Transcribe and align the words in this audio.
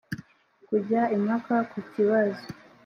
kujya 0.67 1.01
impaka 1.15 1.55
ku 1.71 1.79
kibazo 1.91 2.45